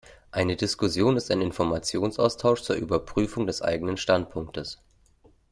Eine 0.31 0.55
Diskussion 0.55 1.15
ist 1.15 1.29
ein 1.29 1.41
Informationsaustausch 1.41 2.63
zur 2.63 2.75
Überprüfung 2.75 3.45
des 3.45 3.61
eigenen 3.61 3.97
Standpunktes. 3.97 4.79